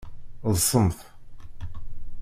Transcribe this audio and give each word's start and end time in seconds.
Ḍsemt! 0.53 0.99